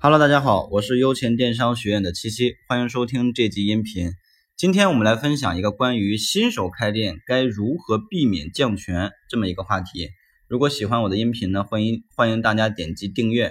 [0.00, 4.12] Hello，大家好，我是优钱电商学院的七七，欢迎收听这集音频。
[4.56, 10.10] 今天我们来分享一个关于新手开店该如何避免降权这么一个话题。
[10.46, 13.50] 如果喜欢我的音频呢，欢迎欢迎大家点击订阅，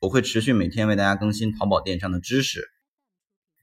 [0.00, 2.62] 我会持续每天为大家更新淘宝电商的知识。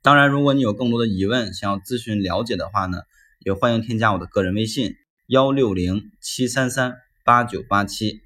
[0.04, 3.00] 当然，如果你有更多的疑问想要咨询了解的话呢，
[3.40, 4.94] 也欢迎添加我的个人微信
[5.26, 6.94] 幺六零七三三
[7.26, 8.22] 八九八七。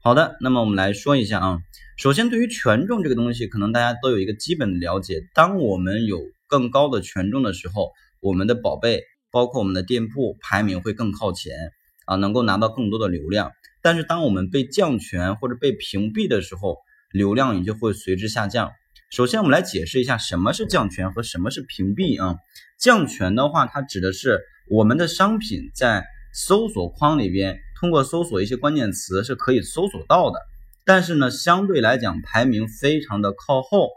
[0.00, 1.58] 好的，那么我们来说一下啊。
[1.96, 5.24] 首先，对于权重这个东西，可能大家都有一个基本的了解。
[5.34, 11.72] 当我们有更高的权重的时候，我们的宝贝，包括我们的店铺排名会更靠前
[12.06, 13.50] 啊，能够拿到更多的流量。
[13.82, 16.78] 但是，当我们被降权或者被屏蔽的时候，
[17.10, 18.70] 流量也就会随之下降。
[19.10, 22.36] 首先，我们来解释一下什么是降权和什么是屏蔽啊。
[22.78, 30.38] 降权的话，它指的是我们的商品在搜索框里边，通过搜索一些关键词是可以搜索到的。
[30.84, 33.90] 但是呢，相对来讲排名非常的靠后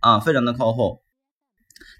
[0.00, 1.00] 啊，非常的靠后。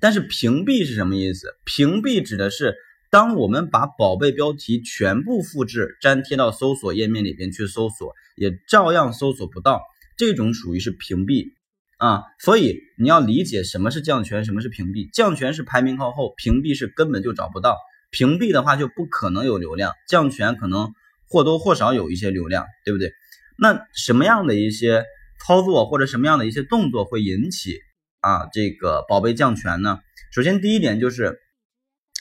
[0.01, 1.55] 但是屏蔽是什么意思？
[1.65, 2.77] 屏蔽指的是
[3.11, 9.83] 当我们把宝贝标题全部复制粘贴到搜索页面里边去搜索，也照样搜索不到，
[10.17, 11.53] 这种属于是屏蔽
[11.99, 12.23] 啊。
[12.39, 15.11] 所以你要理解什么是降权，什么是屏蔽。
[15.13, 17.77] 降权是排名靠后，屏蔽是根本就找不到。
[18.11, 20.93] 屏蔽的话就不可能有流量，降权可能
[21.29, 23.13] 或多或少有一些流量，对不对？
[23.59, 25.05] 那什么样的一些
[25.47, 27.79] 操作或者什么样的一些动作会引起
[28.21, 29.99] 啊这个宝贝降权呢？
[30.33, 31.39] 首先第一点就是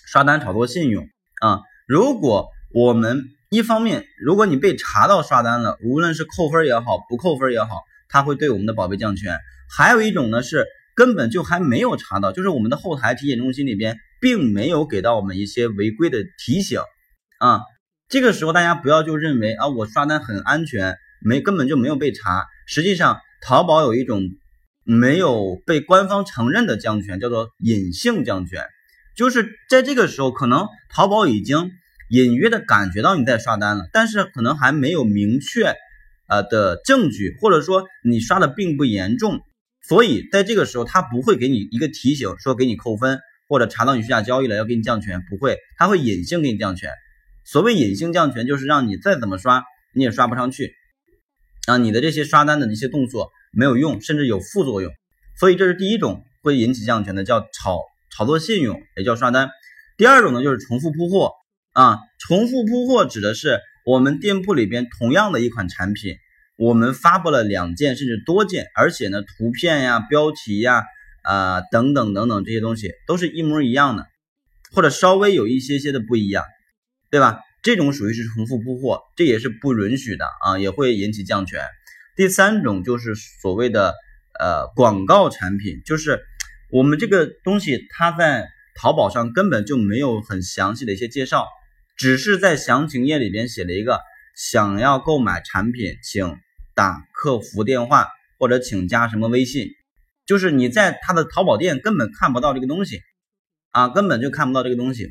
[0.08, 1.08] 刷单炒作信用
[1.42, 1.60] 啊。
[1.88, 9.40] 如果我们一方面，如果你被查到刷单了，无论是扣分也好，不扣分也好，它会对我们的宝贝降权。
[9.76, 16.80] 还有一种呢是根本就还没有查到，就是我们的后台体检中心里边并没有给到我们一些违规的提醒
[17.40, 17.60] 啊。
[18.10, 20.98] 这个时候大家不要就认为啊我刷单很安全。
[21.22, 24.22] 没根本就没有被查，实际上淘宝有一种
[24.84, 28.64] 没有被官方承认的降权，叫做隐性降权，
[29.18, 31.72] 就是在这个时候，可能淘宝已经
[32.12, 35.74] 隐约的感觉到你在刷单了，但是可能还没有明确
[36.28, 39.40] 呃的证据，或者说你刷的并不严重，
[39.88, 43.18] 所以在这个时候，他不会给你一个提醒说给你扣分，
[43.48, 46.92] 或者查到你虚假交易了要给你降权，不会，他会隐性给你降权。
[47.46, 49.64] 所谓隐性降权，就是让你再怎么刷
[49.94, 50.74] 你也刷不上去。
[51.68, 54.92] 啊，你的这些刷单的一些动作没有用，甚至有副作用，
[55.40, 59.50] 所以这是第一种会引起降权的，叫炒炒作信用，也叫刷单。
[59.98, 61.32] 第二种呢，就是重复铺货
[61.72, 66.16] 啊，重复铺货指的是我们店铺里边同样的一款产品，
[66.58, 70.84] 我们发布了两件甚至多件，而且呢，图片呀、标题呀、
[71.24, 74.06] 啊等等等等这些东西都是一模一样的，
[74.72, 76.44] 或者稍微有一些些的不一样，
[77.16, 77.40] 对吧？
[77.64, 81.62] 这种属于是重复铺货，这也是不允许的啊，也会引起降权。
[82.18, 83.94] 第三种就是所谓的
[84.38, 86.20] 呃广告产品，就是
[86.70, 91.48] 我们这个东西它在淘宝上根本就没有很详细的一些介绍，
[91.96, 94.02] 只是在详情页里边写了一个
[94.36, 96.38] 想要购买产品，请
[96.74, 99.70] 打客服电话或者请加什么微信，
[100.26, 103.00] 就是你在他的淘宝店根本看不到这个东西
[103.72, 105.08] 啊，根本就看不到这个东西。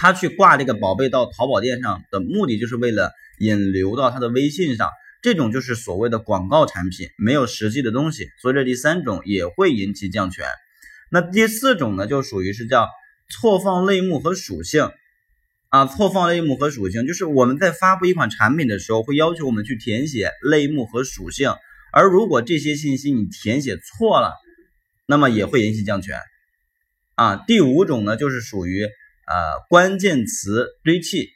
[0.00, 3.10] 他去挂这个宝贝到淘宝店上的目的，就是为了
[3.40, 4.88] 引流到他的微信上，
[5.22, 10.46] 这种就是所谓的广告产品，没有实际的东西，所以这第三种也会引起降权。
[11.10, 12.88] 那第四种呢，就属于是叫
[13.28, 14.88] 错放类目和属性
[15.70, 21.52] 啊，错放类目和属性，就是我们在发布一款产品的时候，会要求我们去填写类目和属性，
[21.92, 24.32] 而如果这些信息你填写错了，
[25.06, 26.16] 那么也会引起降权
[27.16, 27.42] 啊。
[27.48, 28.88] 第五种呢，就是属于。
[29.30, 31.28] 呃，关键词堆砌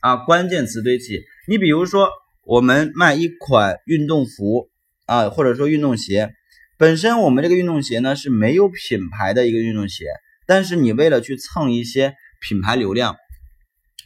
[0.00, 1.22] 啊，关键词堆砌。
[1.46, 2.10] 你比如说，
[2.44, 4.68] 我们卖一款运动服
[5.06, 6.34] 啊，或者说运动鞋，
[6.76, 10.06] 本身我们这个运动鞋呢是没有品牌的一个运动鞋，
[10.46, 13.16] 但是你为了去蹭一些品牌流量，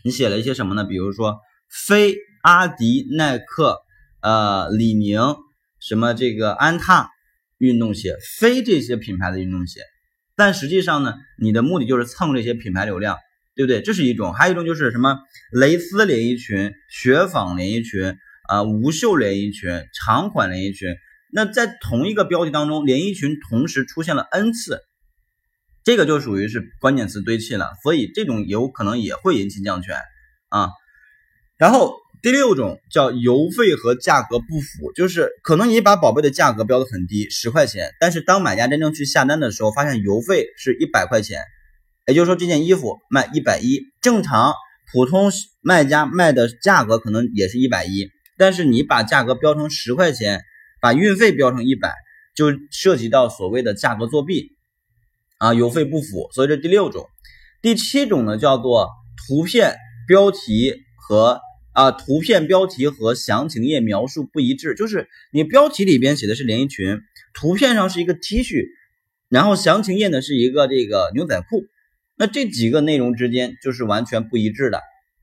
[0.04, 0.84] 你写了一些什么呢？
[0.84, 1.38] 比如说
[1.71, 3.78] 非阿迪、耐克、
[4.21, 5.21] 呃李宁
[5.81, 7.09] 什么这个安踏
[7.56, 9.80] 运动鞋，非这些品牌的运动鞋。
[10.34, 13.18] 但实际上呢，你的目的就是蹭这些品牌流量，
[13.54, 13.83] 对不对？
[13.83, 15.19] 这是一种，还有一种就是什么
[15.53, 18.16] 蕾丝连衣裙、雪纺连衣裙
[18.49, 20.95] 啊、无袖连衣裙、长款连衣裙。
[21.33, 24.81] 那在同一个标题当中，连衣裙同时出现了 n 次，
[25.84, 29.97] 这个就属于是关键词堆砌了，所以这种有可能也会引起降权
[30.49, 30.69] 啊。
[31.59, 32.01] 然后。
[32.22, 41.41] 第六种叫邮费和价格不符，就是可能你把宝贝的价格标的很低，十块钱，但是当买家真正去下单的时候，发现邮费是一百块钱，
[42.07, 44.54] 也就是说这件衣服卖一百一，正常
[44.93, 50.43] 普通卖家卖的价格可能也是一百一，但是你把价格标成十块钱，
[50.81, 51.95] 把运费标成一百，
[52.34, 54.57] 就涉及到所谓的价格作弊
[55.39, 56.28] 啊，邮费不符。
[56.33, 57.07] 所以这第六种，
[57.63, 59.77] 第七种呢叫做图片
[60.09, 61.41] 标题和
[61.72, 67.01] 啊图片标题和详情页描述不一致，就是你标题里边写的是连衣裙，
[67.33, 68.66] 图片上是一个 T 恤，
[69.28, 71.65] 然后详情页呢是一个这个牛仔裤，
[72.16, 74.80] 那这几个内容之间就是完全不一致的，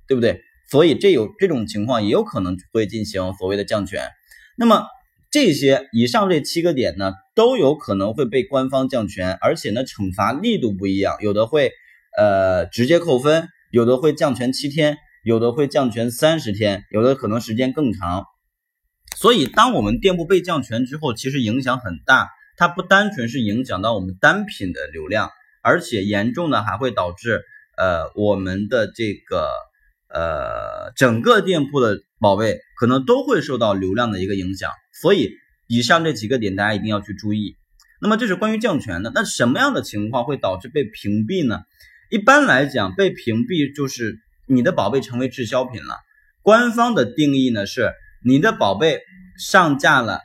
[0.07, 0.41] 对不对？
[0.69, 4.09] 所以这有这种情况也有可能会进行所谓的降权。
[4.57, 4.85] 那么
[5.31, 11.71] 这些以上这七个点呢，都有可能会被官方降权，而且呢惩罚力度不一样，有的会
[12.17, 18.25] 呃直接扣分，有的会降权七天，有的会降权三十天，有的可能时间更长。
[19.15, 27.41] 所以当我们店铺被降权之后，其实影响很大，它不单纯是影响到我们单品的流量，而且严重的还会导致
[27.77, 29.51] 呃我们的这个。
[30.11, 35.29] 呃，整个店铺的宝贝可能都会受到流量的一个影响，所以
[35.67, 37.57] 以上这几个点大家一定要去注意。
[38.01, 41.59] 那么这是关于降权的，那什么样的情况会导致被屏蔽呢？
[42.09, 44.17] 一般来讲，被屏蔽就是
[44.47, 45.93] 你的宝贝成为滞销品了。
[46.41, 47.93] 官方的定义呢是
[48.25, 49.01] 你的宝贝
[49.37, 50.21] 上架了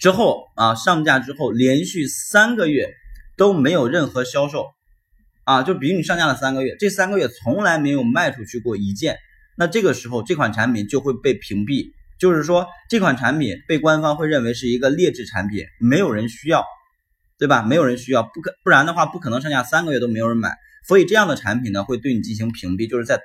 [0.00, 2.92] 之后啊，上架之后连续三个月
[3.40, 4.66] 都没有任何销售。
[5.44, 9.16] 啊，就比如你上架了三个月，这三个月从来没有卖出去过一件，
[9.56, 11.86] 那这个时候这款产品就会被屏蔽，
[12.20, 16.64] 就是说这款产品被官方会认为是一个劣质产品，没有人需要，
[17.38, 17.62] 对吧？
[17.62, 20.54] 没有人需要，不可不然的话不可能上架三个月都没有人买，
[20.86, 23.18] 所以这样的产品呢会对你进行屏蔽，就是在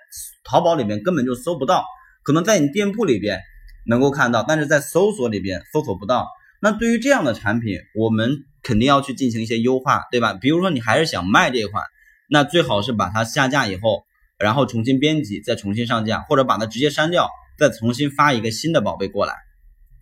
[0.46, 1.84] 淘宝里面根本就搜不到，
[2.24, 3.42] 可能在你店铺里边
[3.86, 6.28] 能够看到，但是在搜索里边搜索不到。
[6.62, 10.34] 那对于这样的产品，我们肯定要去进行一些优化，对吧？
[10.34, 11.84] 比如说你还是想卖这款。
[12.28, 14.04] 那最好是把它下架以后，
[14.40, 17.30] 然后重新编辑，再重新上架，或者把它直接删掉，
[17.60, 19.36] 再重新发一个新的宝贝过来。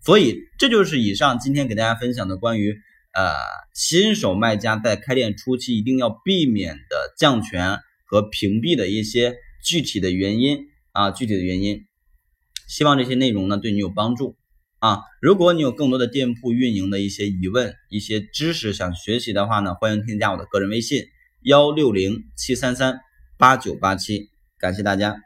[0.02, 2.74] 所以这就是以上今天给大家分享的关于
[3.14, 3.34] 呃
[3.74, 10.60] 新手卖家在开店初期一定要避免的降权和屏蔽的一些具体的原因
[10.92, 11.84] 啊，具体的原因。
[12.66, 14.34] 希望这些内容呢对你有帮助
[14.84, 15.00] 啊。
[15.22, 21.06] 如果你有更多的店铺运营的一些疑问、一些知识想学习的话呢，欢迎添加我的个人微信。
[21.42, 23.00] 幺六零七三三
[23.38, 24.28] 八九八七，
[24.58, 25.16] 感谢大家。